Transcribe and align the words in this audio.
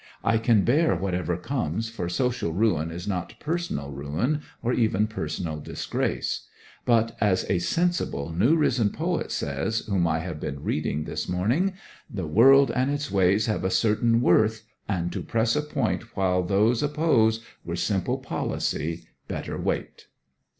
I 0.23 0.39
can 0.39 0.63
bear 0.63 0.95
whatever 0.95 1.37
comes, 1.37 1.87
for 1.91 2.09
social 2.09 2.53
ruin 2.53 2.89
is 2.89 3.07
not 3.07 3.35
personal 3.39 3.91
ruin 3.91 4.41
or 4.63 4.73
even 4.73 5.05
personal 5.05 5.59
disgrace. 5.59 6.47
But 6.85 7.15
as 7.21 7.45
a 7.51 7.59
sensible, 7.59 8.31
new 8.33 8.55
risen 8.55 8.89
poet 8.89 9.31
says, 9.31 9.85
whom 9.87 10.07
I 10.07 10.17
have 10.17 10.39
been 10.39 10.63
reading 10.63 11.03
this 11.03 11.29
morning: 11.29 11.73
The 12.11 12.25
world 12.25 12.71
and 12.71 12.89
its 12.89 13.11
ways 13.11 13.45
have 13.45 13.63
a 13.63 13.69
certain 13.69 14.21
worth: 14.21 14.63
And 14.89 15.11
to 15.11 15.21
press 15.21 15.55
a 15.55 15.61
point 15.61 16.17
while 16.17 16.41
these 16.41 16.81
oppose 16.81 17.43
Were 17.63 17.75
simple 17.75 18.17
policy. 18.17 19.03
Better 19.27 19.55
wait. 19.55 20.07